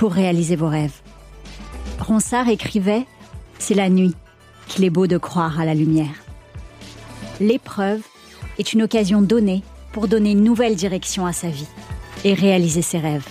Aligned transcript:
pour 0.00 0.14
réaliser 0.14 0.56
vos 0.56 0.68
rêves. 0.68 1.02
Ronsard 1.98 2.48
écrivait 2.48 3.04
C'est 3.58 3.74
la 3.74 3.90
nuit 3.90 4.14
qu'il 4.66 4.82
est 4.84 4.88
beau 4.88 5.06
de 5.06 5.18
croire 5.18 5.60
à 5.60 5.66
la 5.66 5.74
lumière. 5.74 6.24
L'épreuve 7.38 8.00
est 8.58 8.72
une 8.72 8.80
occasion 8.80 9.20
donnée 9.20 9.62
pour 9.92 10.08
donner 10.08 10.30
une 10.30 10.42
nouvelle 10.42 10.74
direction 10.74 11.26
à 11.26 11.34
sa 11.34 11.48
vie 11.48 11.68
et 12.24 12.32
réaliser 12.32 12.80
ses 12.80 12.96
rêves. 12.96 13.28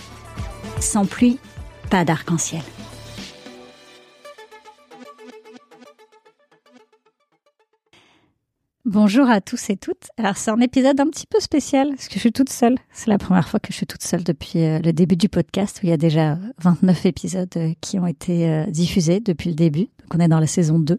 Sans 0.78 1.06
pluie, 1.06 1.40
pas 1.90 2.04
d'arc-en-ciel. 2.04 2.62
Bonjour 8.92 9.30
à 9.30 9.40
tous 9.40 9.70
et 9.70 9.76
toutes. 9.76 10.08
Alors 10.18 10.36
c'est 10.36 10.50
un 10.50 10.58
épisode 10.58 10.98
un 10.98 11.06
petit 11.06 11.28
peu 11.28 11.38
spécial 11.38 11.90
parce 11.90 12.08
que 12.08 12.14
je 12.14 12.18
suis 12.18 12.32
toute 12.32 12.48
seule. 12.48 12.74
C'est 12.90 13.08
la 13.08 13.18
première 13.18 13.48
fois 13.48 13.60
que 13.60 13.68
je 13.70 13.76
suis 13.76 13.86
toute 13.86 14.02
seule 14.02 14.24
depuis 14.24 14.64
euh, 14.64 14.80
le 14.80 14.92
début 14.92 15.14
du 15.14 15.28
podcast 15.28 15.78
où 15.80 15.86
il 15.86 15.90
y 15.90 15.92
a 15.92 15.96
déjà 15.96 16.36
29 16.58 17.06
épisodes 17.06 17.48
euh, 17.56 17.72
qui 17.80 18.00
ont 18.00 18.06
été 18.08 18.50
euh, 18.50 18.66
diffusés 18.66 19.20
depuis 19.20 19.50
le 19.50 19.54
début. 19.54 19.82
Donc 20.00 20.16
on 20.16 20.18
est 20.18 20.26
dans 20.26 20.40
la 20.40 20.48
saison 20.48 20.80
2 20.80 20.98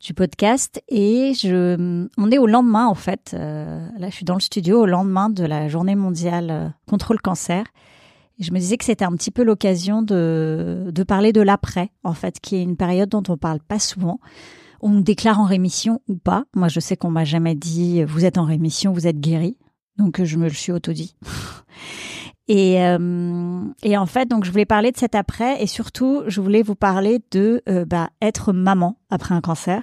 du 0.00 0.14
podcast 0.14 0.80
et 0.88 1.32
je 1.34 2.06
on 2.18 2.30
est 2.30 2.38
au 2.38 2.46
lendemain 2.46 2.86
en 2.86 2.94
fait. 2.94 3.32
là 3.32 4.08
je 4.08 4.14
suis 4.14 4.24
dans 4.24 4.34
le 4.34 4.40
studio 4.40 4.82
au 4.82 4.86
lendemain 4.86 5.28
de 5.28 5.44
la 5.44 5.66
journée 5.66 5.96
mondiale 5.96 6.72
contre 6.86 7.14
le 7.14 7.18
cancer. 7.18 7.64
Je 8.38 8.52
me 8.52 8.60
disais 8.60 8.76
que 8.76 8.84
c'était 8.84 9.04
un 9.04 9.16
petit 9.16 9.32
peu 9.32 9.42
l'occasion 9.42 10.02
de, 10.02 10.86
de 10.92 11.02
parler 11.02 11.32
de 11.32 11.40
l'après 11.40 11.90
en 12.04 12.14
fait 12.14 12.38
qui 12.38 12.54
est 12.54 12.62
une 12.62 12.76
période 12.76 13.08
dont 13.08 13.24
on 13.28 13.36
parle 13.36 13.58
pas 13.58 13.80
souvent 13.80 14.20
on 14.82 14.90
nous 14.90 15.02
déclare 15.02 15.40
en 15.40 15.44
rémission 15.44 16.00
ou 16.08 16.16
pas. 16.16 16.44
Moi, 16.54 16.68
je 16.68 16.80
sais 16.80 16.96
qu'on 16.96 17.10
m'a 17.10 17.24
jamais 17.24 17.54
dit 17.54 18.04
vous 18.04 18.24
êtes 18.24 18.38
en 18.38 18.44
rémission, 18.44 18.92
vous 18.92 19.06
êtes 19.06 19.20
guéri. 19.20 19.56
Donc, 19.98 20.22
je 20.22 20.36
me 20.36 20.44
le 20.44 20.54
suis 20.54 20.72
auto-dit. 20.72 21.16
Et, 22.48 22.82
euh, 22.82 23.62
et 23.82 23.96
en 23.96 24.06
fait, 24.06 24.28
donc 24.28 24.44
je 24.44 24.50
voulais 24.50 24.66
parler 24.66 24.90
de 24.90 24.96
cet 24.96 25.14
après 25.14 25.62
et 25.62 25.66
surtout, 25.66 26.22
je 26.26 26.40
voulais 26.40 26.62
vous 26.62 26.74
parler 26.74 27.20
de 27.30 27.62
euh, 27.68 27.84
bah, 27.84 28.10
être 28.20 28.52
maman 28.52 28.98
après 29.10 29.34
un 29.34 29.40
cancer. 29.40 29.82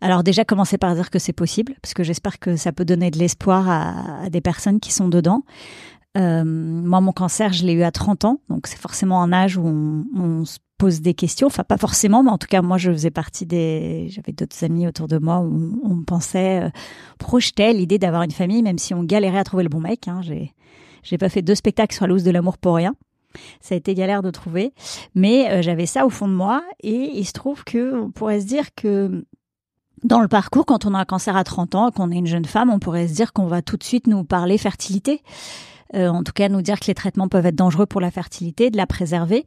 Alors 0.00 0.22
déjà, 0.22 0.44
commencer 0.44 0.76
par 0.76 0.94
dire 0.94 1.08
que 1.08 1.18
c'est 1.18 1.32
possible, 1.32 1.74
parce 1.80 1.94
que 1.94 2.02
j'espère 2.02 2.38
que 2.38 2.56
ça 2.56 2.72
peut 2.72 2.84
donner 2.84 3.10
de 3.10 3.18
l'espoir 3.18 3.70
à, 3.70 4.28
des 4.28 4.40
personnes 4.40 4.80
qui 4.80 4.92
sont 4.92 5.08
dedans. 5.08 5.44
Euh, 6.18 6.44
moi, 6.44 7.00
mon 7.00 7.12
cancer, 7.12 7.52
je 7.52 7.64
l'ai 7.64 7.72
eu 7.72 7.84
à 7.84 7.90
30 7.90 8.24
ans, 8.24 8.40
donc 8.50 8.66
c'est 8.66 8.78
forcément 8.78 9.22
un 9.22 9.32
âge 9.32 9.56
où 9.56 9.66
on, 9.66 10.04
on 10.14 10.44
pose 10.84 11.00
des 11.00 11.14
questions. 11.14 11.46
Enfin, 11.46 11.64
pas 11.64 11.78
forcément, 11.78 12.22
mais 12.22 12.30
en 12.30 12.36
tout 12.36 12.46
cas, 12.46 12.60
moi, 12.60 12.76
je 12.76 12.90
faisais 12.90 13.10
partie 13.10 13.46
des. 13.46 14.08
J'avais 14.10 14.32
d'autres 14.32 14.62
amis 14.64 14.86
autour 14.86 15.08
de 15.08 15.16
moi 15.16 15.40
où 15.40 15.80
on 15.82 16.02
pensait, 16.02 16.64
euh, 16.64 16.70
projetait 17.18 17.72
l'idée 17.72 17.98
d'avoir 17.98 18.22
une 18.22 18.32
famille, 18.32 18.62
même 18.62 18.76
si 18.76 18.92
on 18.92 19.02
galérait 19.02 19.38
à 19.38 19.44
trouver 19.44 19.62
le 19.62 19.70
bon 19.70 19.80
mec. 19.80 20.08
Hein. 20.08 20.20
J'ai, 20.22 20.52
j'ai 21.02 21.16
pas 21.16 21.30
fait 21.30 21.40
deux 21.40 21.54
spectacles 21.54 21.94
sur 21.94 22.06
la 22.06 22.14
de 22.14 22.30
l'amour 22.30 22.58
pour 22.58 22.74
rien. 22.74 22.94
Ça 23.60 23.74
a 23.74 23.78
été 23.78 23.94
galère 23.94 24.22
de 24.22 24.30
trouver, 24.30 24.74
mais 25.14 25.50
euh, 25.50 25.62
j'avais 25.62 25.86
ça 25.86 26.04
au 26.04 26.10
fond 26.10 26.28
de 26.28 26.34
moi, 26.34 26.62
et 26.82 27.10
il 27.14 27.24
se 27.24 27.32
trouve 27.32 27.64
que 27.64 27.98
on 27.98 28.10
pourrait 28.10 28.40
se 28.40 28.46
dire 28.46 28.74
que 28.74 29.24
dans 30.02 30.20
le 30.20 30.28
parcours, 30.28 30.66
quand 30.66 30.84
on 30.84 30.92
a 30.92 30.98
un 30.98 31.04
cancer 31.06 31.34
à 31.34 31.44
30 31.44 31.74
ans, 31.76 31.90
qu'on 31.92 32.10
est 32.10 32.16
une 32.16 32.26
jeune 32.26 32.44
femme, 32.44 32.68
on 32.68 32.78
pourrait 32.78 33.08
se 33.08 33.14
dire 33.14 33.32
qu'on 33.32 33.46
va 33.46 33.62
tout 33.62 33.78
de 33.78 33.84
suite 33.84 34.06
nous 34.06 34.22
parler 34.22 34.58
fertilité. 34.58 35.22
Euh, 35.94 36.08
en 36.08 36.22
tout 36.22 36.32
cas, 36.32 36.48
nous 36.48 36.62
dire 36.62 36.80
que 36.80 36.86
les 36.86 36.94
traitements 36.94 37.28
peuvent 37.28 37.46
être 37.46 37.54
dangereux 37.54 37.86
pour 37.86 38.00
la 38.00 38.10
fertilité, 38.10 38.70
de 38.70 38.76
la 38.76 38.86
préserver. 38.86 39.46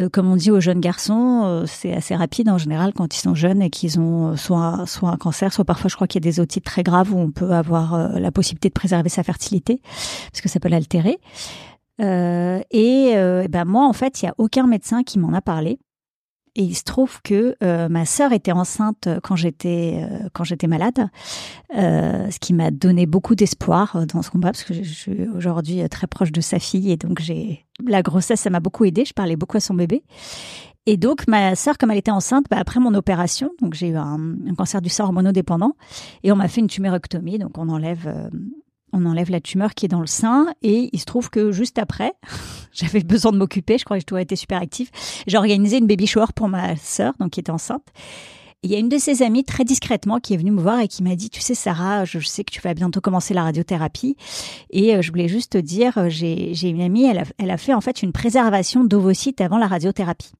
Euh, 0.00 0.08
comme 0.08 0.30
on 0.30 0.36
dit 0.36 0.50
aux 0.50 0.60
jeunes 0.60 0.80
garçons, 0.80 1.42
euh, 1.44 1.64
c'est 1.66 1.92
assez 1.92 2.16
rapide 2.16 2.48
en 2.48 2.56
général 2.56 2.92
quand 2.94 3.14
ils 3.14 3.20
sont 3.20 3.34
jeunes 3.34 3.60
et 3.60 3.68
qu'ils 3.68 4.00
ont 4.00 4.32
euh, 4.32 4.36
soit, 4.36 4.84
soit 4.86 5.10
un 5.10 5.16
cancer, 5.16 5.52
soit 5.52 5.64
parfois 5.64 5.88
je 5.88 5.96
crois 5.96 6.06
qu'il 6.06 6.24
y 6.24 6.26
a 6.26 6.30
des 6.30 6.40
otites 6.40 6.64
très 6.64 6.82
graves 6.82 7.12
où 7.12 7.18
on 7.18 7.30
peut 7.30 7.52
avoir 7.52 8.18
la 8.18 8.32
possibilité 8.32 8.68
de 8.68 8.74
préserver 8.74 9.10
sa 9.10 9.22
fertilité 9.22 9.80
parce 10.30 10.40
que 10.40 10.48
ça 10.48 10.60
peut 10.60 10.68
l'altérer. 10.68 11.18
et 11.98 13.14
ben 13.50 13.64
moi 13.66 13.86
en 13.86 13.92
fait, 13.92 14.22
il 14.22 14.26
y 14.26 14.28
a 14.28 14.34
aucun 14.38 14.66
médecin 14.66 15.02
qui 15.02 15.18
m'en 15.18 15.32
a 15.34 15.42
parlé. 15.42 15.78
Et 16.54 16.64
il 16.64 16.74
se 16.74 16.84
trouve 16.84 17.22
que 17.22 17.56
euh, 17.62 17.88
ma 17.88 18.04
sœur 18.04 18.32
était 18.32 18.52
enceinte 18.52 19.08
quand 19.22 19.36
j'étais 19.36 20.04
euh, 20.04 20.28
quand 20.34 20.44
j'étais 20.44 20.66
malade, 20.66 21.08
euh, 21.78 22.30
ce 22.30 22.38
qui 22.38 22.52
m'a 22.52 22.70
donné 22.70 23.06
beaucoup 23.06 23.34
d'espoir 23.34 24.06
dans 24.06 24.20
ce 24.20 24.30
combat 24.30 24.48
parce 24.48 24.64
que 24.64 24.74
je, 24.74 24.82
suis 24.82 25.28
aujourd'hui 25.34 25.88
très 25.88 26.06
proche 26.06 26.30
de 26.30 26.42
sa 26.42 26.58
fille 26.58 26.92
et 26.92 26.98
donc 26.98 27.20
j'ai 27.20 27.64
la 27.86 28.02
grossesse 28.02 28.40
ça 28.40 28.50
m'a 28.50 28.60
beaucoup 28.60 28.84
aidé. 28.84 29.06
Je 29.06 29.14
parlais 29.14 29.36
beaucoup 29.36 29.56
à 29.56 29.60
son 29.60 29.72
bébé. 29.72 30.04
Et 30.84 30.98
donc 30.98 31.26
ma 31.26 31.54
sœur, 31.54 31.78
comme 31.78 31.90
elle 31.90 31.98
était 31.98 32.10
enceinte, 32.10 32.46
bah, 32.50 32.58
après 32.58 32.80
mon 32.80 32.92
opération, 32.94 33.50
donc 33.62 33.72
j'ai 33.72 33.88
eu 33.88 33.96
un, 33.96 34.18
un, 34.46 34.54
cancer 34.54 34.82
du 34.82 34.90
sein 34.90 35.04
hormonodépendant 35.04 35.74
et 36.22 36.32
on 36.32 36.36
m'a 36.36 36.48
fait 36.48 36.60
une 36.60 36.66
tumérectomie, 36.66 37.38
donc 37.38 37.56
on 37.56 37.68
enlève 37.68 38.30
on 38.92 39.06
enlève 39.06 39.30
la 39.30 39.40
tumeur 39.40 39.74
qui 39.74 39.86
est 39.86 39.88
dans 39.88 40.00
le 40.00 40.06
sein 40.06 40.52
et 40.62 40.90
il 40.92 41.00
se 41.00 41.04
trouve 41.04 41.30
que 41.30 41.52
juste 41.52 41.78
après, 41.78 42.12
j'avais 42.72 43.02
besoin 43.02 43.32
de 43.32 43.38
m'occuper, 43.38 43.78
je 43.78 43.84
crois 43.84 43.96
que 43.96 44.02
je 44.02 44.06
dois 44.06 44.22
été 44.22 44.36
super 44.36 44.60
active, 44.60 44.90
j'ai 45.26 45.36
organisé 45.36 45.78
une 45.78 45.86
baby 45.86 46.06
shower 46.06 46.26
pour 46.34 46.48
ma 46.48 46.76
sœur, 46.76 47.14
donc 47.18 47.30
qui 47.30 47.40
était 47.40 47.50
enceinte. 47.50 47.86
il 48.62 48.70
y 48.70 48.74
a 48.74 48.78
une 48.78 48.88
de 48.88 48.98
ses 48.98 49.22
amies 49.22 49.44
très 49.44 49.64
discrètement 49.64 50.20
qui 50.20 50.34
est 50.34 50.36
venue 50.36 50.50
me 50.50 50.60
voir 50.60 50.80
et 50.80 50.88
qui 50.88 51.02
m'a 51.02 51.16
dit, 51.16 51.30
tu 51.30 51.40
sais 51.40 51.54
Sarah, 51.54 52.04
je 52.04 52.18
sais 52.20 52.44
que 52.44 52.52
tu 52.52 52.60
vas 52.60 52.74
bientôt 52.74 53.00
commencer 53.00 53.34
la 53.34 53.42
radiothérapie 53.42 54.16
et 54.70 54.94
euh, 54.94 55.02
je 55.02 55.10
voulais 55.10 55.28
juste 55.28 55.52
te 55.52 55.58
dire, 55.58 55.98
euh, 55.98 56.08
j'ai 56.08 56.68
une 56.68 56.82
amie, 56.82 57.04
elle 57.04 57.18
a, 57.18 57.24
elle 57.38 57.50
a 57.50 57.56
fait 57.56 57.74
en 57.74 57.80
fait 57.80 58.02
une 58.02 58.12
préservation 58.12 58.84
d'ovocytes 58.84 59.40
avant 59.40 59.58
la 59.58 59.66
radiothérapie. 59.66 60.32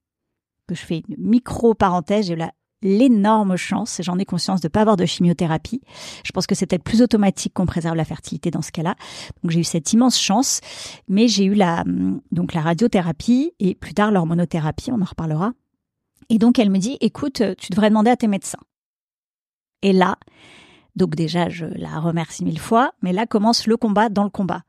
Que 0.67 0.75
je 0.75 0.85
fais 0.85 1.03
une 1.09 1.15
micro 1.17 1.73
parenthèse, 1.73 2.27
j'ai 2.27 2.37
la 2.37 2.53
l'énorme 2.83 3.55
chance, 3.55 4.01
j'en 4.03 4.19
ai 4.19 4.25
conscience 4.25 4.61
de 4.61 4.67
pas 4.67 4.81
avoir 4.81 4.97
de 4.97 5.05
chimiothérapie. 5.05 5.81
Je 6.23 6.31
pense 6.31 6.47
que 6.47 6.55
c'est 6.55 6.65
peut-être 6.65 6.83
plus 6.83 7.01
automatique 7.01 7.53
qu'on 7.53 7.65
préserve 7.65 7.95
la 7.95 8.05
fertilité 8.05 8.51
dans 8.51 8.61
ce 8.61 8.71
cas-là. 8.71 8.95
Donc 9.41 9.51
j'ai 9.51 9.59
eu 9.59 9.63
cette 9.63 9.91
immense 9.93 10.19
chance, 10.19 10.61
mais 11.07 11.27
j'ai 11.27 11.45
eu 11.45 11.53
la 11.53 11.83
donc 12.31 12.53
la 12.53 12.61
radiothérapie 12.61 13.53
et 13.59 13.75
plus 13.75 13.93
tard 13.93 14.11
l'hormonothérapie, 14.11 14.91
on 14.91 15.01
en 15.01 15.05
reparlera. 15.05 15.53
Et 16.29 16.37
donc 16.37 16.59
elle 16.59 16.69
me 16.69 16.77
dit 16.77 16.97
écoute, 17.01 17.41
tu 17.57 17.71
devrais 17.71 17.89
demander 17.89 18.11
à 18.11 18.17
tes 18.17 18.27
médecins. 18.27 18.59
Et 19.81 19.93
là, 19.93 20.17
donc 20.95 21.15
déjà 21.15 21.49
je 21.49 21.65
la 21.65 21.99
remercie 21.99 22.43
mille 22.43 22.59
fois, 22.59 22.93
mais 23.01 23.13
là 23.13 23.25
commence 23.25 23.67
le 23.67 23.77
combat 23.77 24.09
dans 24.09 24.23
le 24.23 24.29
combat. 24.29 24.63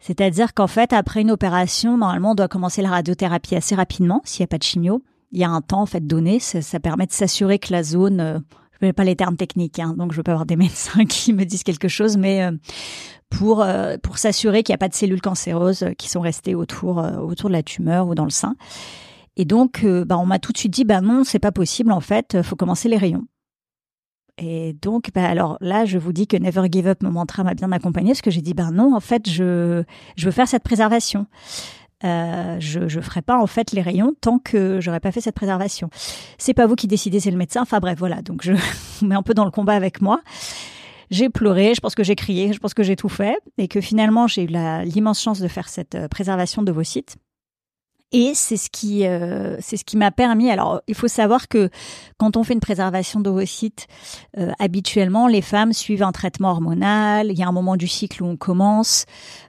C'est-à-dire 0.00 0.52
qu'en 0.52 0.66
fait, 0.66 0.92
après 0.92 1.22
une 1.22 1.30
opération, 1.30 1.96
normalement, 1.96 2.32
on 2.32 2.34
doit 2.34 2.48
commencer 2.48 2.82
la 2.82 2.90
radiothérapie 2.90 3.54
assez 3.56 3.74
rapidement, 3.74 4.20
s'il 4.24 4.42
n'y 4.42 4.44
a 4.44 4.48
pas 4.48 4.58
de 4.58 4.62
chimio 4.62 5.02
il 5.34 5.40
y 5.40 5.44
a 5.44 5.50
un 5.50 5.60
temps 5.60 5.82
en 5.82 5.86
fait 5.86 6.06
donné. 6.06 6.38
Ça, 6.38 6.80
permet 6.80 7.06
de 7.06 7.12
s'assurer 7.12 7.58
que 7.58 7.72
la 7.72 7.82
zone, 7.82 8.20
euh, 8.20 8.38
je 8.80 8.86
ne 8.86 8.92
pas 8.92 9.04
les 9.04 9.16
termes 9.16 9.36
techniques, 9.36 9.80
hein, 9.80 9.94
donc 9.98 10.12
je 10.12 10.22
pas 10.22 10.32
avoir 10.32 10.46
des 10.46 10.56
médecins 10.64 11.04
qui 11.04 11.32
me 11.32 11.44
disent 11.44 11.64
quelque 11.64 11.88
chose, 11.88 12.16
mais 12.16 12.42
euh, 12.42 12.52
pour 13.30 13.62
euh, 13.62 13.96
pour 14.02 14.16
s'assurer 14.18 14.62
qu'il 14.62 14.72
n'y 14.72 14.76
a 14.76 14.78
pas 14.78 14.88
de 14.88 14.94
cellules 14.94 15.20
cancéreuses 15.20 15.86
qui 15.98 16.08
sont 16.08 16.20
restées 16.20 16.54
autour 16.54 16.98
autour 16.98 17.50
de 17.50 17.54
la 17.54 17.62
tumeur 17.62 18.06
ou 18.06 18.14
dans 18.14 18.24
le 18.24 18.30
sein. 18.30 18.54
Et 19.36 19.44
donc, 19.44 19.84
bah, 19.84 20.16
on 20.16 20.26
m'a 20.26 20.38
tout 20.38 20.52
de 20.52 20.58
suite 20.58 20.72
dit, 20.72 20.84
bah 20.84 21.00
non, 21.00 21.24
c'est 21.24 21.40
pas 21.40 21.50
possible. 21.50 21.90
En 21.90 21.98
fait, 21.98 22.40
faut 22.42 22.54
commencer 22.54 22.88
les 22.88 22.96
rayons. 22.96 23.24
Et 24.38 24.74
donc, 24.80 25.10
bah 25.12 25.26
alors 25.26 25.58
là, 25.60 25.84
je 25.84 25.98
vous 25.98 26.12
dis 26.12 26.28
que 26.28 26.36
Never 26.36 26.68
Give 26.70 26.86
Up, 26.86 27.02
mon 27.02 27.10
mantra 27.10 27.42
m'a 27.42 27.54
bien 27.54 27.72
accompagné 27.72 28.10
parce 28.10 28.22
que 28.22 28.30
j'ai 28.30 28.42
dit, 28.42 28.54
ben 28.54 28.70
non, 28.70 28.94
en 28.94 29.00
fait, 29.00 29.28
je 29.28 29.82
je 30.16 30.24
veux 30.24 30.30
faire 30.30 30.46
cette 30.46 30.62
préservation. 30.62 31.26
Euh, 32.04 32.56
je 32.60 32.80
ne 32.80 33.02
ferai 33.02 33.22
pas 33.22 33.38
en 33.38 33.46
fait 33.46 33.72
les 33.72 33.80
rayons 33.80 34.14
tant 34.20 34.38
que 34.38 34.80
j'aurais 34.80 35.00
pas 35.00 35.12
fait 35.12 35.20
cette 35.20 35.34
préservation. 35.34 35.88
C'est 36.38 36.54
pas 36.54 36.66
vous 36.66 36.76
qui 36.76 36.86
décidez, 36.86 37.20
c'est 37.20 37.30
le 37.30 37.36
médecin. 37.36 37.62
Enfin 37.62 37.78
bref, 37.80 37.98
voilà. 37.98 38.22
Donc 38.22 38.42
je 38.42 38.52
vous 39.00 39.06
mets 39.06 39.14
un 39.14 39.22
peu 39.22 39.34
dans 39.34 39.44
le 39.44 39.50
combat 39.50 39.74
avec 39.74 40.00
moi. 40.00 40.20
J'ai 41.10 41.28
pleuré, 41.28 41.74
je 41.74 41.80
pense 41.80 41.94
que 41.94 42.02
j'ai 42.02 42.16
crié, 42.16 42.52
je 42.52 42.58
pense 42.58 42.74
que 42.74 42.82
j'ai 42.82 42.96
tout 42.96 43.08
fait 43.08 43.38
et 43.58 43.68
que 43.68 43.80
finalement 43.80 44.26
j'ai 44.26 44.44
eu 44.44 44.48
l'immense 44.84 45.22
chance 45.22 45.40
de 45.40 45.48
faire 45.48 45.68
cette 45.68 45.94
euh, 45.94 46.08
préservation 46.08 46.62
de 46.62 46.72
vos 46.72 46.82
sites. 46.82 47.16
Et 48.12 48.32
c'est 48.34 48.56
ce 48.56 48.70
qui, 48.70 49.06
euh, 49.06 49.56
c'est 49.60 49.76
ce 49.76 49.84
qui 49.84 49.96
m'a 49.96 50.12
permis. 50.12 50.48
Alors, 50.48 50.80
il 50.86 50.94
faut 50.94 51.08
savoir 51.08 51.48
que 51.48 51.68
quand 52.16 52.36
on 52.36 52.44
fait 52.44 52.54
une 52.54 52.60
préservation 52.60 53.18
d'ovocytes, 53.18 53.88
euh, 54.38 54.52
habituellement, 54.60 55.26
les 55.26 55.42
femmes 55.42 55.72
suivent 55.72 56.04
un 56.04 56.12
traitement 56.12 56.50
hormonal. 56.50 57.32
Il 57.32 57.38
y 57.38 57.42
a 57.42 57.48
un 57.48 57.52
moment 57.52 57.76
du 57.76 57.88
cycle 57.88 58.22
où 58.22 58.26
on 58.26 58.36
commence 58.36 59.04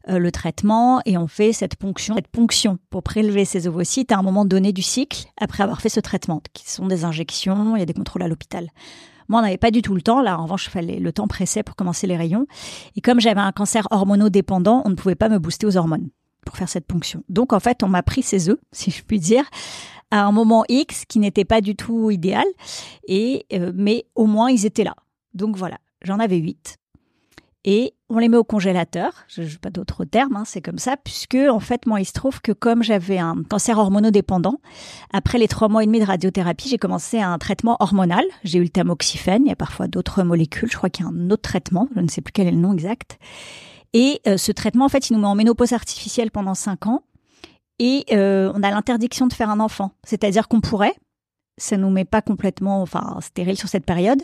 euh, 0.09 0.17
le 0.17 0.31
traitement 0.31 0.99
et 1.05 1.15
on 1.15 1.27
fait 1.27 1.53
cette 1.53 1.75
ponction, 1.75 2.15
cette 2.15 2.27
ponction 2.27 2.79
pour 2.89 3.03
prélever 3.03 3.45
ces 3.45 3.67
ovocytes 3.67 4.11
à 4.11 4.17
un 4.17 4.23
moment 4.23 4.45
donné 4.45 4.73
du 4.73 4.81
cycle 4.81 5.25
après 5.39 5.61
avoir 5.61 5.79
fait 5.79 5.89
ce 5.89 5.99
traitement, 5.99 6.41
qui 6.53 6.67
sont 6.69 6.87
des 6.87 7.05
injections. 7.05 7.75
Il 7.75 7.79
y 7.79 7.83
a 7.83 7.85
des 7.85 7.93
contrôles 7.93 8.23
à 8.23 8.27
l'hôpital. 8.27 8.69
Moi, 9.27 9.39
on 9.39 9.43
n'avait 9.43 9.57
pas 9.57 9.71
du 9.71 9.83
tout 9.83 9.93
le 9.93 10.01
temps. 10.01 10.21
Là, 10.21 10.39
en 10.39 10.43
revanche, 10.43 10.69
fallait, 10.69 10.97
le 10.97 11.11
temps 11.11 11.27
pressait 11.27 11.61
pour 11.61 11.75
commencer 11.75 12.07
les 12.07 12.17
rayons. 12.17 12.47
Et 12.95 13.01
comme 13.01 13.19
j'avais 13.19 13.41
un 13.41 13.51
cancer 13.51 13.87
hormonodépendant, 13.91 14.81
on 14.85 14.89
ne 14.89 14.95
pouvait 14.95 15.15
pas 15.15 15.29
me 15.29 15.37
booster 15.37 15.67
aux 15.67 15.77
hormones 15.77 16.09
pour 16.45 16.55
faire 16.55 16.69
cette 16.69 16.85
ponction. 16.85 17.23
Donc 17.27 17.51
en 17.51 17.59
fait, 17.59 17.83
on 17.83 17.87
m'a 17.87 18.03
pris 18.03 18.23
ses 18.23 18.49
œufs, 18.49 18.59
si 18.71 18.91
je 18.91 19.03
puis 19.03 19.19
dire, 19.19 19.43
à 20.11 20.23
un 20.23 20.31
moment 20.31 20.63
X 20.69 21.03
qui 21.05 21.19
n'était 21.19 21.45
pas 21.45 21.61
du 21.61 21.75
tout 21.75 22.11
idéal, 22.11 22.45
et 23.07 23.45
euh, 23.53 23.71
mais 23.75 24.05
au 24.15 24.25
moins 24.25 24.49
ils 24.49 24.65
étaient 24.65 24.83
là. 24.83 24.95
Donc 25.33 25.57
voilà, 25.57 25.77
j'en 26.01 26.19
avais 26.19 26.37
huit. 26.37 26.77
Et 27.67 27.95
on 28.09 28.19
les 28.19 28.29
met 28.29 28.37
au 28.37 28.43
congélateur, 28.43 29.25
je 29.27 29.41
n'ai 29.41 29.57
pas 29.59 29.71
d'autres 29.71 30.05
termes, 30.05 30.35
hein, 30.35 30.43
c'est 30.45 30.61
comme 30.61 30.77
ça, 30.77 30.97
puisque 30.97 31.33
en 31.33 31.59
fait, 31.59 31.87
moi, 31.87 31.99
il 31.99 32.05
se 32.05 32.13
trouve 32.13 32.39
que 32.39 32.51
comme 32.51 32.83
j'avais 32.83 33.17
un 33.17 33.41
cancer 33.49 33.79
hormonodépendant, 33.79 34.59
après 35.11 35.39
les 35.39 35.47
trois 35.47 35.67
mois 35.67 35.81
et 35.81 35.87
demi 35.87 35.99
de 35.99 36.05
radiothérapie, 36.05 36.69
j'ai 36.69 36.77
commencé 36.77 37.19
un 37.19 37.39
traitement 37.39 37.75
hormonal. 37.79 38.23
J'ai 38.43 38.59
eu 38.59 38.63
le 38.63 38.69
tamoxifène, 38.69 39.45
il 39.45 39.49
y 39.49 39.51
a 39.51 39.55
parfois 39.55 39.87
d'autres 39.87 40.21
molécules, 40.21 40.69
je 40.71 40.77
crois 40.77 40.91
qu'il 40.91 41.05
y 41.05 41.07
a 41.07 41.11
un 41.11 41.31
autre 41.31 41.41
traitement, 41.41 41.89
je 41.95 42.01
ne 42.01 42.07
sais 42.07 42.21
plus 42.21 42.31
quel 42.31 42.45
est 42.45 42.51
le 42.51 42.57
nom 42.57 42.71
exact. 42.71 43.17
Et 43.95 44.19
euh, 44.27 44.35
ce 44.35 44.51
traitement, 44.51 44.83
en 44.83 44.89
fait, 44.89 45.09
il 45.09 45.13
nous 45.13 45.19
met 45.21 45.27
en 45.27 45.35
ménopause 45.35 45.71
artificielle 45.71 46.29
pendant 46.29 46.53
5 46.53 46.87
ans. 46.87 47.03
Et 47.79 48.03
euh, 48.11 48.51
on 48.53 48.61
a 48.61 48.69
l'interdiction 48.69 49.25
de 49.25 49.31
faire 49.31 49.49
un 49.49 49.61
enfant. 49.61 49.91
C'est-à-dire 50.05 50.49
qu'on 50.49 50.59
pourrait, 50.59 50.93
ça 51.57 51.77
nous 51.77 51.89
met 51.89 52.03
pas 52.03 52.21
complètement, 52.21 52.81
enfin, 52.81 53.17
stérile 53.21 53.57
sur 53.57 53.69
cette 53.69 53.85
période, 53.85 54.21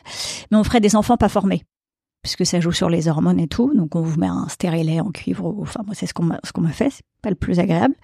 mais 0.51 0.57
on 0.57 0.65
ferait 0.65 0.81
des 0.81 0.97
enfants 0.97 1.15
pas 1.15 1.29
formés. 1.29 1.63
Puisque 2.21 2.45
ça 2.45 2.59
joue 2.59 2.73
sur 2.73 2.89
les 2.89 3.07
hormones 3.07 3.39
et 3.39 3.47
tout. 3.47 3.73
Donc, 3.73 3.95
on 3.95 4.01
vous 4.01 4.19
met 4.19 4.27
un 4.27 4.49
stérilet 4.49 4.99
en 4.99 5.09
cuivre. 5.09 5.55
Enfin, 5.61 5.83
moi, 5.85 5.95
c'est 5.95 6.05
ce 6.05 6.13
qu'on 6.13 6.23
m'a, 6.23 6.39
ce 6.43 6.51
qu'on 6.51 6.67
fait. 6.67 6.89
C'est 6.89 7.05
pas 7.21 7.29
le 7.29 7.37
plus 7.37 7.57
agréable. 7.59 7.95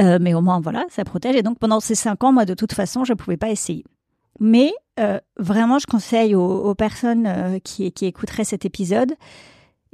Euh, 0.00 0.18
mais 0.20 0.34
au 0.34 0.40
moins, 0.40 0.58
voilà, 0.58 0.84
ça 0.90 1.04
protège. 1.04 1.36
Et 1.36 1.44
donc, 1.44 1.60
pendant 1.60 1.78
ces 1.78 1.94
5 1.94 2.24
ans, 2.24 2.32
moi, 2.32 2.44
de 2.44 2.54
toute 2.54 2.72
façon, 2.72 3.04
je 3.04 3.12
pouvais 3.12 3.36
pas 3.36 3.50
essayer. 3.50 3.84
Mais 4.40 4.72
vraiment, 5.38 5.78
je 5.78 5.86
conseille 5.86 6.34
aux, 6.34 6.74
personnes 6.74 7.60
qui 7.62 7.92
écouteraient 8.02 8.44
cet 8.44 8.64
épisode 8.64 9.14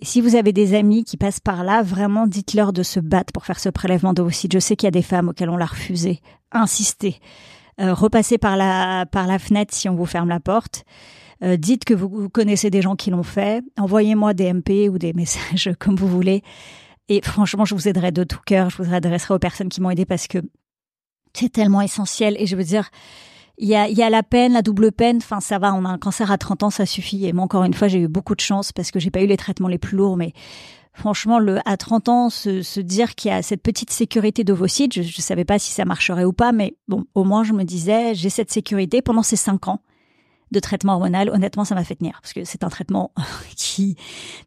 si 0.03 0.21
vous 0.21 0.35
avez 0.35 0.53
des 0.53 0.75
amis 0.75 1.05
qui 1.05 1.17
passent 1.17 1.41
par 1.41 1.65
là, 1.65 1.83
vraiment 1.83 2.27
dites-leur 2.27 2.73
de 2.73 2.83
se 2.83 3.01
battre 3.01 3.33
pour 3.33 3.47
faire 3.47 3.59
ce 3.59 3.69
prélèvement 3.69 4.13
d'ovocytes. 4.13 4.53
Je 4.53 4.59
sais 4.59 4.77
qu'il 4.77 4.87
y 4.87 4.89
a 4.89 4.93
des 4.93 5.03
femmes 5.03 5.29
auxquelles 5.29 5.51
on 5.51 5.57
l'a 5.57 5.67
refusé. 5.67 6.21
Insistez. 6.51 7.19
Euh, 7.81 7.95
repassez 7.95 8.39
par 8.39 8.57
la, 8.57 9.07
par 9.07 9.27
la 9.27 9.39
fenêtre 9.39 9.75
si 9.75 9.89
on 9.89 9.95
vous 9.95 10.07
ferme 10.07 10.29
la 10.29 10.41
porte. 10.41 10.85
Euh, 11.43 11.57
dites 11.57 11.85
que 11.85 11.95
vous 11.95 12.29
connaissez 12.29 12.71
des 12.71 12.83
gens 12.83 12.97
qui 12.97 13.11
l'ont 13.11 13.23
fait. 13.23 13.65
Envoyez-moi 13.79 14.35
des 14.35 14.53
MP 14.53 14.89
ou 14.89 14.99
des 14.99 15.13
messages 15.13 15.71
comme 15.79 15.97
vous 15.97 16.09
voulez. 16.09 16.43
Et 17.09 17.21
franchement, 17.23 17.65
je 17.65 17.75
vous 17.75 17.89
aiderai 17.89 18.13
de 18.13 18.25
tout 18.25 18.41
cœur. 18.47 18.71
Je 18.71 18.83
vous 18.83 18.95
adresserai 18.95 19.35
aux 19.35 19.39
personnes 19.39 19.69
qui 19.69 19.81
m'ont 19.81 19.91
aidé 19.91 20.05
parce 20.05 20.29
que 20.29 20.39
c'est 21.35 21.51
tellement 21.51 21.81
essentiel. 21.81 22.37
Et 22.39 22.47
je 22.47 22.57
veux 22.57 22.65
dire, 22.65 22.91
il 23.59 23.69
y 23.69 23.75
a, 23.75 24.11
la 24.11 24.23
peine, 24.23 24.53
la 24.53 24.63
double 24.63 24.93
peine. 24.93 25.19
Enfin, 25.19 25.41
ça 25.41 25.59
va. 25.59 25.75
On 25.75 25.85
a 25.85 25.89
un 25.89 25.99
cancer 25.99 26.31
à 26.31 26.39
30 26.39 26.65
ans, 26.65 26.71
ça 26.71 26.87
suffit. 26.87 27.27
Et 27.27 27.33
moi, 27.33 27.45
encore 27.45 27.65
une 27.65 27.75
fois, 27.75 27.89
j'ai 27.89 28.01
eu 28.01 28.09
beaucoup 28.09 28.35
de 28.35 28.41
chance 28.41 28.73
parce 28.73 28.91
que 28.91 28.99
j'ai 28.99 29.11
pas 29.11 29.23
eu 29.23 29.27
les 29.27 29.37
traitements 29.37 29.69
les 29.69 29.79
plus 29.79 29.97
lourds, 29.97 30.17
mais 30.17 30.33
franchement, 30.93 31.39
à 31.65 31.77
30 31.77 32.09
ans, 32.09 32.31
se, 32.31 32.63
se 32.63 32.81
dire 32.81 33.15
qu'il 33.15 33.31
y 33.31 33.35
a 33.35 33.43
cette 33.43 33.63
petite 33.63 33.91
sécurité 33.91 34.45
d'ovocytes, 34.45 34.95
je, 34.95 35.01
ne 35.01 35.23
savais 35.23 35.45
pas 35.45 35.59
si 35.59 35.73
ça 35.73 35.85
marcherait 35.85 36.25
ou 36.25 36.33
pas, 36.33 36.53
mais 36.53 36.77
bon, 36.89 37.05
au 37.15 37.25
moins, 37.25 37.45
je 37.45 37.53
me 37.53 37.65
disais, 37.65 38.15
j'ai 38.15 38.31
cette 38.31 38.51
sécurité 38.51 39.03
pendant 39.03 39.23
ces 39.23 39.37
5 39.37 39.69
ans 39.69 39.81
de 40.51 40.61
traitement 40.61 40.95
hormonal, 40.95 41.31
honnêtement, 41.31 41.65
ça 41.65 41.75
m'a 41.75 41.83
fait 41.83 41.95
tenir 41.95 42.19
parce 42.21 42.35
que 42.35 42.45
c'est 42.45 42.63
un 42.63 42.69
traitement 42.69 43.13
qui 43.73 43.97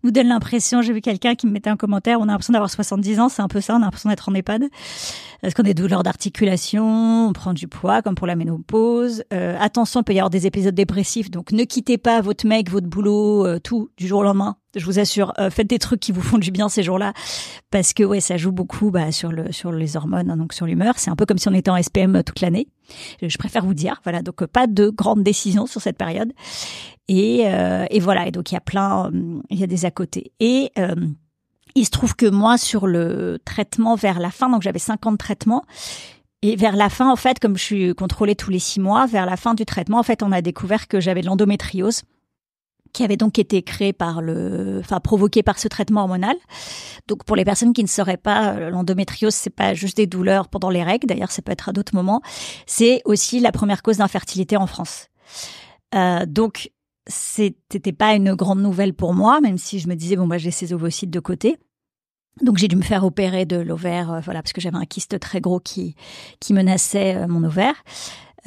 nous 0.04 0.12
donne 0.12 0.28
l'impression. 0.28 0.82
J'ai 0.82 0.94
vu 0.94 1.02
quelqu'un 1.02 1.36
qui 1.36 1.48
me 1.48 1.52
mettait 1.52 1.70
un 1.70 1.78
commentaire. 1.78 2.20
On 2.20 2.24
a 2.24 2.28
l'impression 2.28 2.54
d'avoir 2.54 2.70
70 2.70 3.20
ans, 3.20 3.30
c'est 3.30 3.42
un 3.42 3.48
peu 3.48 3.62
ça. 3.62 3.74
On 3.74 3.78
a 3.78 3.86
l'impression 3.86 4.10
d'être 4.10 4.30
en 4.30 4.34
EHPAD 4.34 4.70
parce 5.42 5.54
qu'on 5.54 5.64
a 5.64 5.66
des 5.66 5.74
douleurs 5.74 6.04
d'articulation, 6.04 7.28
on 7.28 7.34
prend 7.34 7.54
du 7.54 7.68
poids 7.68 8.02
comme 8.02 8.16
pour 8.16 8.28
la 8.28 8.36
ménopause. 8.36 9.24
Euh, 9.34 9.58
attention, 9.60 10.02
il 10.02 10.04
peut 10.04 10.14
y 10.14 10.20
avoir 10.20 10.30
des 10.30 10.48
épisodes 10.48 10.74
dépressifs, 10.74 11.30
donc 11.30 11.52
ne 11.52 11.64
quittez 11.64 11.98
pas 11.98 12.22
votre 12.22 12.48
mec, 12.48 12.70
votre 12.70 12.88
boulot, 12.88 13.46
euh, 13.46 13.60
tout 13.60 13.90
du 13.98 14.08
jour 14.08 14.20
au 14.20 14.24
lendemain 14.24 14.58
je 14.76 14.86
vous 14.86 15.00
assure, 15.00 15.34
euh, 15.40 15.50
faites 15.50 15.68
des 15.68 15.80
trucs 15.80 16.00
qui 16.00 16.12
vous 16.12 16.22
font 16.22 16.38
du 16.38 16.52
bien 16.52 16.70
ces 16.70 16.84
jours-là, 16.84 17.14
parce 17.72 17.94
que 17.94 18.04
ouais, 18.04 18.20
ça 18.20 18.38
joue 18.38 18.52
beaucoup 18.52 18.92
bah, 18.92 19.12
sur 19.12 19.32
le 19.32 19.52
sur 19.52 19.72
les 19.72 19.98
hormones, 19.98 20.30
hein, 20.30 20.38
donc 20.38 20.54
sur 20.54 20.66
l'humeur. 20.66 20.98
C'est 20.98 21.10
un 21.10 21.16
peu 21.16 21.26
comme 21.26 21.38
si 21.38 21.48
on 21.48 21.54
était 21.54 21.72
en 21.72 21.82
SPM 21.82 22.24
toute 22.24 22.42
l'année. 22.42 22.68
Je 23.22 23.38
préfère 23.38 23.66
vous 23.66 23.74
dire, 23.74 24.02
voilà, 24.04 24.22
donc 24.22 24.42
euh, 24.42 24.48
pas 24.48 24.68
de 24.68 24.90
grandes 24.90 25.24
décisions 25.24 25.66
sur 25.66 25.82
cette 25.82 25.98
période. 25.98 26.32
Et, 27.08 27.44
euh, 27.46 27.86
et 27.90 28.00
voilà, 28.00 28.28
et 28.28 28.32
donc 28.32 28.52
il 28.52 28.56
y 28.56 28.58
a 28.58 28.62
plein, 28.62 29.12
il 29.50 29.60
y 29.60 29.64
a 29.64 29.68
des 29.68 29.86
à 29.86 29.92
côté. 29.92 30.32
Et 30.40 30.72
il 31.76 31.86
se 31.86 31.92
trouve 31.92 32.16
que 32.16 32.26
moi, 32.26 32.58
sur 32.58 32.88
le 32.88 33.38
traitement 33.44 33.96
vers 33.96 34.20
la 34.20 34.32
fin, 34.32 34.50
donc 34.50 34.62
j'avais 34.62 34.80
50 34.80 35.20
traitements, 35.20 35.66
et 36.42 36.56
vers 36.56 36.76
la 36.76 36.90
fin, 36.90 37.12
en 37.12 37.16
fait, 37.16 37.40
comme 37.40 37.58
je 37.58 37.64
suis 37.64 37.96
contrôlée 37.96 38.36
tous 38.36 38.52
les 38.52 38.60
six 38.60 38.80
mois, 38.80 39.08
vers 39.08 39.26
la 39.26 39.36
fin 39.36 39.56
du 39.56 39.66
traitement, 39.66 40.00
en 40.00 40.04
fait, 40.04 40.22
on 40.22 40.32
a 40.32 40.42
découvert 40.42 40.88
que 40.88 41.00
j'avais 41.00 41.22
de 41.22 41.26
l'endométriose 41.26 42.04
qui 42.96 43.04
avait 43.04 43.18
donc 43.18 43.38
été 43.40 43.62
créé 43.62 43.92
par 43.92 44.22
le, 44.22 44.80
enfin 44.80 45.02
provoqué 45.02 45.44
par 45.44 45.60
ce 45.60 45.68
traitement 45.68 46.02
hormonal. 46.02 46.36
Donc 47.08 47.26
pour 47.26 47.36
les 47.36 47.44
personnes 47.44 47.74
qui 47.74 47.84
ne 47.84 47.90
sauraient 47.90 48.16
pas, 48.16 48.54
euh, 48.54 48.70
l'endométriose 48.70 49.36
c'est 49.36 49.50
pas 49.50 49.74
juste 49.74 49.98
des 49.98 50.08
douleurs 50.08 50.48
pendant 50.48 50.70
les 50.70 50.82
règles, 50.82 51.06
d'ailleurs 51.06 51.32
ça 51.32 51.42
peut 51.42 51.52
être 51.52 51.68
à 51.70 51.74
d'autres 51.74 51.94
moments. 51.94 52.22
C'est 52.66 53.02
aussi 53.04 53.42
la 53.42 53.52
première 53.52 53.84
cause 53.84 53.98
d'infertilité 53.98 54.56
en 54.56 54.66
France. 54.66 55.10
Euh, 55.94 56.26
donc 56.26 56.72
c'était 57.08 57.92
pas 57.92 58.16
une 58.16 58.34
grande 58.34 58.62
nouvelle 58.62 58.94
pour 58.94 59.14
moi, 59.14 59.42
même 59.42 59.58
si 59.58 59.80
je 59.80 59.90
me 59.90 59.96
disais 59.96 60.16
bon 60.16 60.26
bah 60.26 60.38
j'ai 60.38 60.52
ces 60.52 60.72
ovocytes 60.72 61.12
de 61.12 61.20
côté. 61.20 61.58
Donc 62.42 62.58
j'ai 62.58 62.70
dû 62.70 62.78
me 62.78 62.82
faire 62.82 63.04
opérer 63.04 63.46
de 63.46 63.58
l'ovaire, 63.58 64.12
euh, 64.12 64.20
voilà, 64.22 64.42
parce 64.42 64.54
que 64.54 64.62
j'avais 64.62 64.78
un 64.78 64.86
kyste 64.86 65.20
très 65.20 65.42
gros 65.42 65.60
qui 65.60 65.96
qui 66.40 66.54
menaçait 66.54 67.16
euh, 67.16 67.28
mon 67.28 67.44
ovaire. 67.44 67.76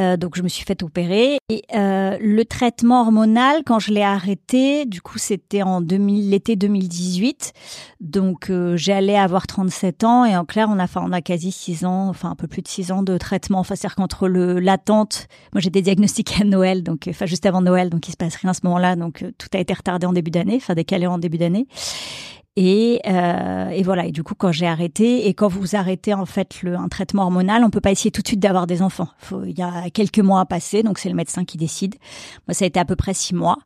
Euh, 0.00 0.16
donc 0.16 0.36
je 0.36 0.42
me 0.42 0.48
suis 0.48 0.64
fait 0.64 0.82
opérer. 0.82 1.38
Et 1.48 1.62
euh, 1.74 2.16
le 2.20 2.44
traitement 2.44 3.00
hormonal, 3.02 3.62
quand 3.64 3.78
je 3.78 3.92
l'ai 3.92 4.02
arrêté, 4.02 4.84
du 4.84 5.00
coup 5.00 5.18
c'était 5.18 5.62
en 5.62 5.80
l'été 5.80 6.56
2018. 6.56 7.52
Donc 8.00 8.50
euh, 8.50 8.76
j'allais 8.76 9.18
avoir 9.18 9.46
37 9.46 10.04
ans 10.04 10.24
et 10.24 10.36
en 10.36 10.44
clair 10.44 10.68
on 10.70 10.78
a, 10.78 10.84
enfin, 10.84 11.02
on 11.04 11.12
a 11.12 11.20
quasi 11.20 11.50
6 11.50 11.84
ans, 11.84 12.08
enfin 12.08 12.30
un 12.30 12.36
peu 12.36 12.46
plus 12.46 12.62
de 12.62 12.68
6 12.68 12.92
ans 12.92 13.02
de 13.02 13.18
traitement. 13.18 13.58
Enfin 13.58 13.74
c'est-à-dire 13.74 13.96
qu'entre 13.96 14.28
le 14.28 14.60
l'attente, 14.60 15.26
moi 15.52 15.60
j'ai 15.60 15.70
des 15.70 15.82
diagnostics 15.82 16.40
à 16.40 16.44
Noël, 16.44 16.82
donc 16.82 17.06
enfin 17.08 17.26
juste 17.26 17.46
avant 17.46 17.60
Noël, 17.60 17.90
donc 17.90 18.08
il 18.08 18.12
se 18.12 18.16
passe 18.16 18.36
rien 18.36 18.50
à 18.50 18.54
ce 18.54 18.60
moment-là, 18.64 18.96
donc 18.96 19.24
tout 19.38 19.48
a 19.52 19.58
été 19.58 19.74
retardé 19.74 20.06
en 20.06 20.12
début 20.12 20.30
d'année, 20.30 20.56
enfin 20.56 20.74
décalé 20.74 21.06
en 21.06 21.18
début 21.18 21.38
d'année. 21.38 21.66
Et, 22.60 23.00
euh, 23.06 23.68
et, 23.68 23.84
voilà. 23.84 24.06
Et 24.06 24.10
du 24.10 24.24
coup, 24.24 24.34
quand 24.34 24.50
j'ai 24.50 24.66
arrêté, 24.66 25.28
et 25.28 25.34
quand 25.34 25.46
vous 25.46 25.76
arrêtez 25.76 26.12
en 26.12 26.26
fait 26.26 26.60
le, 26.62 26.74
un 26.74 26.88
traitement 26.88 27.22
hormonal, 27.22 27.62
on 27.62 27.70
peut 27.70 27.80
pas 27.80 27.92
essayer 27.92 28.10
tout 28.10 28.20
de 28.20 28.26
suite 28.26 28.40
d'avoir 28.40 28.66
des 28.66 28.82
enfants. 28.82 29.06
Il 29.46 29.56
y 29.56 29.62
a 29.62 29.90
quelques 29.90 30.18
mois 30.18 30.40
à 30.40 30.44
passer, 30.44 30.82
donc 30.82 30.98
c'est 30.98 31.08
le 31.08 31.14
médecin 31.14 31.44
qui 31.44 31.56
décide. 31.56 31.94
Moi, 32.48 32.54
ça 32.54 32.64
a 32.64 32.66
été 32.66 32.80
à 32.80 32.84
peu 32.84 32.96
près 32.96 33.14
six 33.14 33.32
mois. 33.32 33.58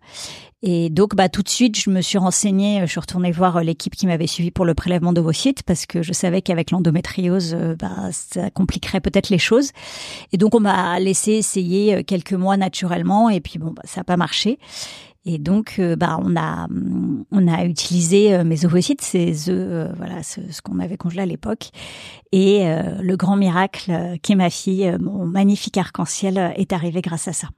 Et 0.63 0.91
donc, 0.91 1.17
bah, 1.17 1.31
tout 1.31 1.43
de 1.43 1.49
suite, 1.49 1.79
je 1.79 1.89
me 1.89 2.03
suis 2.03 2.19
renseignée, 2.19 2.81
je 2.83 2.87
suis 2.87 3.01
retournée 3.01 3.33
voir 3.33 3.57
euh, 3.57 3.63
l'équipe 3.63 3.97
qui 3.97 4.07
m'avait 4.07 4.27
suivi 4.27 4.51
pour 4.51 4.67
le 4.67 4.75
prélèvement 4.75 5.15
d'ovocytes 5.15 5.63
parce 5.63 5.87
que 5.87 6.03
je 6.03 6.13
savais 6.13 6.43
qu'avec 6.43 6.71
l'endométriose, 6.71 7.57
euh, 7.59 7.75
bah, 7.75 8.11
ça 8.13 8.51
compliquerait 8.51 9.01
peut-être 9.01 9.31
les 9.31 9.39
choses. 9.39 9.71
Et 10.33 10.37
donc, 10.37 10.55
on 10.55 10.61
m'a 10.61 11.01
laissé 11.01 11.33
essayer 11.33 11.95
euh, 11.95 12.03
quelques 12.07 12.35
mois 12.35 12.59
naturellement 12.59 13.31
et 13.31 13.41
puis 13.41 13.59
bon, 13.59 13.73
bah, 13.73 13.83
ça 13.87 14.01
n'a 14.01 14.05
pas 14.05 14.19
marché. 14.19 14.59
Et 15.25 15.38
donc, 15.38 15.76
euh, 15.79 15.95
bah, 15.95 16.19
on 16.21 16.37
a 16.37 16.67
on 17.31 17.47
a 17.47 17.64
utilisé 17.64 18.35
euh, 18.35 18.45
mes 18.45 18.64
ovocytes, 18.64 19.00
ces 19.00 19.49
œufs, 19.49 19.69
euh, 19.71 19.93
voilà, 19.97 20.23
ce, 20.25 20.41
qu'on 20.62 20.81
avait 20.81 20.97
congelé 20.97 21.23
à 21.23 21.26
l'époque. 21.26 21.71
Et 22.33 22.64
le 22.64 23.17
grand 23.17 23.37
miracle 23.37 24.17
qui 24.23 24.33
est 24.33 24.37
ma 24.37 24.49
fille, 24.49 24.97
mon 24.99 25.26
magnifique 25.26 25.76
arc-en-ciel, 25.76 26.55
est 26.57 26.73
arrivé 26.73 27.02
grâce 27.02 27.29
à 27.29 27.35
ça. 27.35 27.49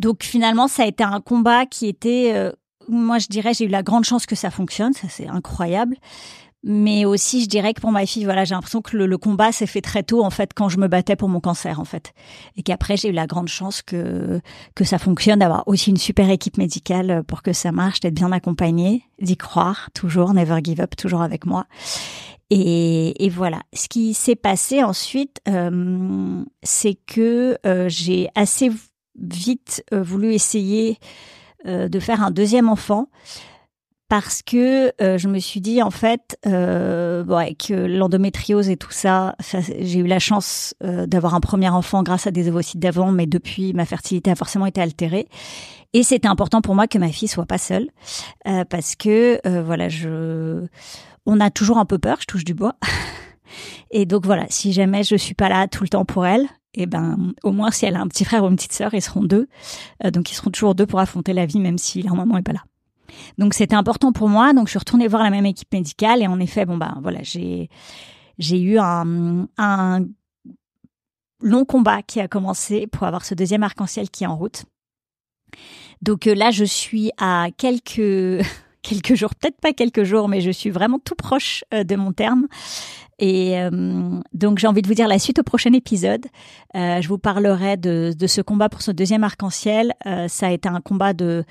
Donc 0.00 0.24
finalement, 0.24 0.66
ça 0.66 0.82
a 0.82 0.86
été 0.86 1.04
un 1.04 1.20
combat 1.20 1.64
qui 1.64 1.86
était, 1.86 2.52
moi 2.88 3.18
je 3.18 3.28
dirais, 3.28 3.54
j'ai 3.54 3.66
eu 3.66 3.68
la 3.68 3.84
grande 3.84 4.02
chance 4.02 4.26
que 4.26 4.34
ça 4.34 4.50
fonctionne, 4.50 4.94
ça 4.94 5.06
c'est 5.08 5.28
incroyable. 5.28 5.96
Mais 6.64 7.04
aussi, 7.04 7.42
je 7.42 7.48
dirais 7.48 7.72
que 7.72 7.80
pour 7.80 7.92
ma 7.92 8.04
fille, 8.04 8.24
voilà, 8.24 8.44
j'ai 8.44 8.54
l'impression 8.54 8.82
que 8.82 8.96
le, 8.96 9.18
combat 9.18 9.52
s'est 9.52 9.66
fait 9.66 9.80
très 9.80 10.02
tôt, 10.02 10.24
en 10.24 10.30
fait, 10.30 10.52
quand 10.54 10.68
je 10.68 10.78
me 10.78 10.88
battais 10.88 11.14
pour 11.14 11.28
mon 11.28 11.40
cancer, 11.40 11.78
en 11.78 11.84
fait. 11.84 12.12
Et 12.56 12.62
qu'après, 12.62 12.96
j'ai 12.96 13.08
eu 13.08 13.12
la 13.12 13.26
grande 13.26 13.48
chance 13.48 13.80
que, 13.80 14.40
que 14.74 14.84
ça 14.84 14.98
fonctionne, 14.98 15.38
d'avoir 15.38 15.62
aussi 15.68 15.90
une 15.90 15.96
super 15.96 16.28
équipe 16.30 16.58
médicale 16.58 17.22
pour 17.28 17.42
que 17.42 17.52
ça 17.52 17.70
marche, 17.70 18.00
d'être 18.00 18.14
bien 18.14 18.32
accompagnée, 18.32 19.04
d'y 19.20 19.36
croire, 19.36 19.90
toujours, 19.94 20.34
never 20.34 20.58
give 20.62 20.80
up, 20.80 20.96
toujours 20.96 21.22
avec 21.22 21.46
moi. 21.46 21.66
Et, 22.50 23.24
et 23.24 23.28
voilà. 23.28 23.60
Ce 23.72 23.88
qui 23.88 24.14
s'est 24.14 24.36
passé 24.36 24.82
ensuite, 24.82 25.40
euh, 25.48 26.42
c'est 26.62 26.94
que 27.06 27.58
euh, 27.66 27.88
j'ai 27.88 28.28
assez 28.34 28.70
vite 29.20 29.84
euh, 29.92 30.02
voulu 30.02 30.32
essayer 30.32 30.98
de 31.64 31.98
faire 31.98 32.22
un 32.22 32.30
deuxième 32.30 32.68
enfant 32.68 33.08
parce 34.08 34.42
que 34.42 34.92
euh, 35.02 35.18
je 35.18 35.28
me 35.28 35.38
suis 35.38 35.60
dit 35.60 35.82
en 35.82 35.90
fait 35.90 36.38
euh, 36.46 37.22
bon, 37.24 37.36
avec 37.36 37.68
l'endométriose 37.68 38.70
et 38.70 38.76
tout 38.76 38.90
ça, 38.90 39.36
j'ai 39.80 39.98
eu 39.98 40.06
la 40.06 40.18
chance 40.18 40.74
euh, 40.82 41.06
d'avoir 41.06 41.34
un 41.34 41.40
premier 41.40 41.68
enfant 41.68 42.02
grâce 42.02 42.26
à 42.26 42.30
des 42.30 42.48
ovocytes 42.48 42.80
d'avant, 42.80 43.12
mais 43.12 43.26
depuis 43.26 43.74
ma 43.74 43.84
fertilité 43.84 44.30
a 44.30 44.34
forcément 44.34 44.66
été 44.66 44.80
altérée. 44.80 45.28
Et 45.92 46.02
c'était 46.02 46.28
important 46.28 46.60
pour 46.62 46.74
moi 46.74 46.86
que 46.86 46.98
ma 46.98 47.08
fille 47.08 47.28
soit 47.28 47.46
pas 47.46 47.58
seule 47.58 47.90
euh, 48.46 48.64
parce 48.64 48.96
que 48.96 49.40
voilà, 49.60 49.88
je 49.88 50.66
on 51.26 51.40
a 51.40 51.50
toujours 51.50 51.76
un 51.76 51.84
peu 51.84 51.98
peur, 51.98 52.16
je 52.20 52.26
touche 52.26 52.44
du 52.44 52.54
bois. 52.54 52.76
et 53.90 54.06
donc 54.06 54.24
voilà, 54.24 54.46
si 54.48 54.72
jamais 54.72 55.02
je 55.02 55.16
suis 55.16 55.34
pas 55.34 55.50
là 55.50 55.68
tout 55.68 55.82
le 55.82 55.90
temps 55.90 56.06
pour 56.06 56.24
elle, 56.24 56.46
et 56.74 56.82
eh 56.82 56.86
ben 56.86 57.34
au 57.42 57.52
moins 57.52 57.70
si 57.70 57.86
elle 57.86 57.96
a 57.96 58.00
un 58.00 58.08
petit 58.08 58.24
frère 58.24 58.44
ou 58.44 58.48
une 58.48 58.56
petite 58.56 58.72
sœur, 58.72 58.94
ils 58.94 59.02
seront 59.02 59.22
deux. 59.22 59.48
donc 60.12 60.30
ils 60.30 60.34
seront 60.34 60.50
toujours 60.50 60.74
deux 60.74 60.86
pour 60.86 61.00
affronter 61.00 61.32
la 61.32 61.44
vie 61.44 61.60
même 61.60 61.78
si 61.78 62.02
leur 62.02 62.14
maman 62.14 62.38
est 62.38 62.42
pas 62.42 62.52
là. 62.52 62.62
Donc 63.38 63.54
c'était 63.54 63.76
important 63.76 64.12
pour 64.12 64.28
moi. 64.28 64.52
Donc 64.52 64.66
je 64.66 64.70
suis 64.70 64.78
retournée 64.78 65.08
voir 65.08 65.22
la 65.22 65.30
même 65.30 65.46
équipe 65.46 65.72
médicale 65.72 66.22
et 66.22 66.26
en 66.26 66.40
effet, 66.40 66.66
bon 66.66 66.76
bah 66.76 66.96
voilà, 67.02 67.20
j'ai 67.22 67.68
j'ai 68.38 68.60
eu 68.60 68.78
un, 68.78 69.48
un 69.58 70.04
long 71.40 71.64
combat 71.64 72.02
qui 72.02 72.20
a 72.20 72.28
commencé 72.28 72.86
pour 72.86 73.04
avoir 73.04 73.24
ce 73.24 73.34
deuxième 73.34 73.62
arc-en-ciel 73.62 74.10
qui 74.10 74.24
est 74.24 74.26
en 74.26 74.36
route. 74.36 74.64
Donc 76.02 76.26
euh, 76.26 76.34
là, 76.34 76.50
je 76.50 76.64
suis 76.64 77.10
à 77.18 77.48
quelques 77.56 78.44
quelques 78.82 79.14
jours, 79.14 79.34
peut-être 79.34 79.60
pas 79.60 79.72
quelques 79.72 80.04
jours, 80.04 80.28
mais 80.28 80.40
je 80.40 80.50
suis 80.50 80.70
vraiment 80.70 80.98
tout 80.98 81.14
proche 81.14 81.64
euh, 81.74 81.84
de 81.84 81.96
mon 81.96 82.12
terme. 82.12 82.46
Et 83.18 83.58
euh, 83.60 84.20
donc 84.32 84.58
j'ai 84.58 84.68
envie 84.68 84.82
de 84.82 84.86
vous 84.86 84.94
dire 84.94 85.08
la 85.08 85.18
suite 85.18 85.40
au 85.40 85.42
prochain 85.42 85.72
épisode. 85.72 86.24
je 86.74 87.08
vous 87.08 87.18
parlerai 87.18 87.76
de, 87.76 88.14
de 88.16 88.26
ce 88.28 88.40
combat 88.40 88.68
pour 88.68 88.80
ce 88.80 88.92
deuxième 88.92 89.24
arc-en-ciel. 89.24 89.92
ça 90.28 90.46
a 90.46 90.50
été 90.52 90.68
un 90.68 90.80
combat 90.80 91.14
de 91.14 91.44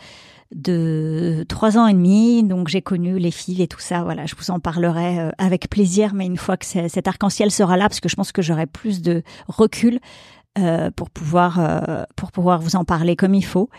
de 0.54 1.46
trois 1.48 1.78
ans 1.78 1.88
et 1.88 1.94
demi. 1.94 2.44
Donc 2.44 2.68
j'ai 2.68 2.82
connu 2.82 3.20
les 3.20 3.32
filles 3.32 3.62
et 3.62 3.68
tout 3.68 3.80
ça. 3.80 4.04
Voilà, 4.04 4.26
je 4.26 4.36
vous 4.36 4.52
en 4.52 4.60
parlerai 4.60 5.20
euh, 5.20 5.32
avec 5.38 5.70
plaisir, 5.70 6.14
mais 6.14 6.26
une 6.26 6.38
fois 6.38 6.58
que 6.58 6.66
cet 6.66 7.08
arc-en-ciel 7.08 7.52
sera 7.52 7.78
là, 7.78 7.90
parce 7.90 8.00
que 8.00 8.10
je 8.10 8.16
pense 8.16 8.32
que 8.32 8.42
j'aurai 8.42 8.66
plus 8.66 9.02
de 9.02 9.24
recul 9.48 10.00
euh, 10.58 10.90
pour 10.92 11.10
pouvoir 11.10 11.60
euh, 11.60 12.04
pour 12.16 12.32
pouvoir 12.32 12.60
vous 12.60 12.76
en 12.76 12.86
parler 12.86 13.16
comme 13.16 13.34
il 13.36 13.46
faut. 13.46 13.70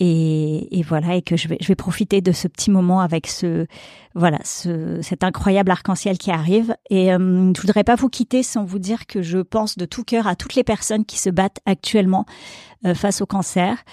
Et, 0.00 0.82
voilà, 0.86 1.14
et 1.14 1.22
que 1.22 1.36
je 1.36 1.48
vais, 1.48 1.56
je 1.60 1.68
vais 1.68 1.76
profiter 1.76 2.20
de 2.20 2.32
ce 2.32 2.48
petit 2.48 2.70
moment 2.70 3.00
avec 3.00 3.28
ce, 3.28 3.66
voilà, 4.14 4.38
ce, 4.44 5.00
cet 5.02 5.22
incroyable 5.22 5.70
arc-en-ciel 5.70 6.18
qui 6.18 6.30
arrive. 6.30 6.76
Et 6.90 7.12
euh, 7.12 7.52
je 7.54 7.60
voudrais 7.60 7.84
pas 7.84 7.94
vous 7.94 8.08
quitter 8.08 8.42
sans 8.42 8.64
vous 8.64 8.80
dire 8.80 9.06
que 9.06 9.22
je 9.22 9.38
pense 9.38 9.78
de 9.78 9.86
tout 9.86 10.04
cœur 10.04 10.26
à 10.26 10.34
toutes 10.34 10.56
les 10.56 10.64
personnes 10.64 11.04
qui 11.04 11.18
se 11.18 11.30
battent 11.30 11.60
actuellement 11.64 12.26
face 12.94 13.20
au 13.20 13.26
cancer. 13.26 13.84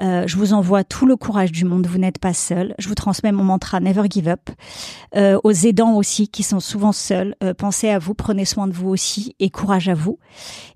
Euh, 0.00 0.26
je 0.26 0.36
vous 0.36 0.52
envoie 0.52 0.84
tout 0.84 1.06
le 1.06 1.16
courage 1.16 1.52
du 1.52 1.64
monde. 1.64 1.86
Vous 1.86 1.98
n'êtes 1.98 2.18
pas 2.18 2.34
seul. 2.34 2.74
Je 2.78 2.88
vous 2.88 2.94
transmets 2.94 3.32
mon 3.32 3.44
mantra 3.44 3.80
Never 3.80 4.04
Give 4.10 4.28
Up. 4.28 4.50
Euh, 5.16 5.38
aux 5.44 5.52
aidants 5.52 5.96
aussi 5.96 6.28
qui 6.28 6.42
sont 6.42 6.60
souvent 6.60 6.92
seuls, 6.92 7.36
euh, 7.42 7.54
pensez 7.54 7.88
à 7.88 7.98
vous, 7.98 8.14
prenez 8.14 8.44
soin 8.44 8.66
de 8.66 8.72
vous 8.72 8.88
aussi 8.88 9.34
et 9.38 9.50
courage 9.50 9.88
à 9.88 9.94
vous. 9.94 10.18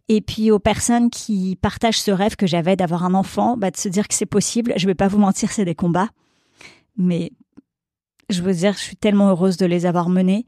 Et 0.08 0.20
puis 0.20 0.50
aux 0.50 0.58
personnes 0.58 1.10
qui 1.10 1.56
partagent 1.60 2.00
ce 2.00 2.10
rêve 2.10 2.36
que 2.36 2.46
j'avais 2.46 2.76
d'avoir 2.76 3.04
un 3.04 3.14
enfant, 3.14 3.56
bah, 3.56 3.70
de 3.70 3.76
se 3.76 3.88
dire 3.88 4.08
que 4.08 4.14
c'est 4.14 4.26
possible. 4.26 4.72
Je 4.76 4.86
vais 4.86 4.94
pas 4.94 5.08
vous 5.08 5.18
mentir, 5.18 5.50
c'est 5.50 5.64
des 5.64 5.74
combats, 5.74 6.08
mais 6.96 7.32
je 8.30 8.42
veux 8.42 8.54
dire, 8.54 8.74
je 8.74 8.80
suis 8.80 8.96
tellement 8.96 9.28
heureuse 9.30 9.56
de 9.56 9.66
les 9.66 9.86
avoir 9.86 10.08
menés. 10.08 10.46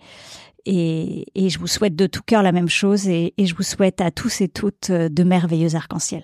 Et, 0.66 1.24
et 1.34 1.48
je 1.48 1.58
vous 1.58 1.66
souhaite 1.66 1.96
de 1.96 2.06
tout 2.06 2.20
cœur 2.24 2.42
la 2.42 2.52
même 2.52 2.68
chose 2.68 3.08
et, 3.08 3.32
et 3.38 3.46
je 3.46 3.54
vous 3.54 3.62
souhaite 3.62 4.02
à 4.02 4.10
tous 4.10 4.42
et 4.42 4.48
toutes 4.48 4.90
de 4.90 5.24
merveilleux 5.24 5.74
arc-en-ciel. 5.74 6.22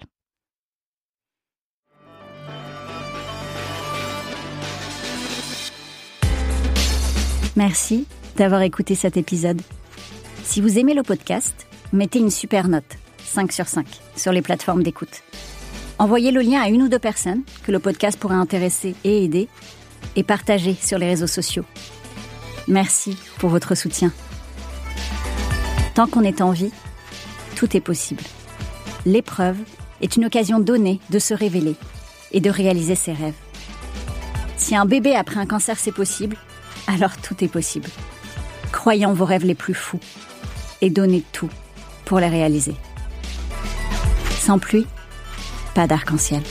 Merci 7.56 8.06
d'avoir 8.36 8.60
écouté 8.60 8.94
cet 8.94 9.16
épisode. 9.16 9.62
Si 10.44 10.60
vous 10.60 10.78
aimez 10.78 10.92
le 10.92 11.02
podcast, 11.02 11.66
mettez 11.90 12.18
une 12.18 12.30
super 12.30 12.68
note, 12.68 12.98
5 13.24 13.50
sur 13.50 13.66
5, 13.66 13.86
sur 14.14 14.30
les 14.30 14.42
plateformes 14.42 14.82
d'écoute. 14.82 15.22
Envoyez 15.98 16.32
le 16.32 16.42
lien 16.42 16.60
à 16.60 16.68
une 16.68 16.82
ou 16.82 16.88
deux 16.88 16.98
personnes 16.98 17.42
que 17.62 17.72
le 17.72 17.78
podcast 17.78 18.18
pourrait 18.18 18.34
intéresser 18.34 18.94
et 19.04 19.24
aider, 19.24 19.48
et 20.16 20.22
partagez 20.22 20.74
sur 20.74 20.98
les 20.98 21.06
réseaux 21.06 21.26
sociaux. 21.26 21.64
Merci 22.68 23.16
pour 23.38 23.48
votre 23.48 23.74
soutien. 23.74 24.12
Tant 25.94 26.06
qu'on 26.06 26.24
est 26.24 26.42
en 26.42 26.50
vie, 26.50 26.72
tout 27.54 27.74
est 27.74 27.80
possible. 27.80 28.22
L'épreuve 29.06 29.56
est 30.02 30.16
une 30.16 30.26
occasion 30.26 30.60
donnée 30.60 31.00
de 31.08 31.18
se 31.18 31.32
révéler 31.32 31.76
et 32.32 32.40
de 32.40 32.50
réaliser 32.50 32.96
ses 32.96 33.14
rêves. 33.14 33.32
Si 34.58 34.76
un 34.76 34.84
bébé 34.84 35.14
après 35.14 35.40
un 35.40 35.46
cancer 35.46 35.78
c'est 35.78 35.92
possible, 35.92 36.36
alors 36.86 37.16
tout 37.16 37.42
est 37.44 37.48
possible. 37.48 37.88
Croyez 38.72 39.06
en 39.06 39.12
vos 39.12 39.24
rêves 39.24 39.44
les 39.44 39.54
plus 39.54 39.74
fous 39.74 40.00
et 40.80 40.90
donnez 40.90 41.22
tout 41.32 41.50
pour 42.04 42.20
les 42.20 42.28
réaliser. 42.28 42.74
Sans 44.40 44.58
pluie, 44.58 44.86
pas 45.74 45.86
d'arc-en-ciel. 45.86 46.42